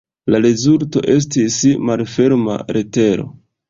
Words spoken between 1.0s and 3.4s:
estis "Malferma letero".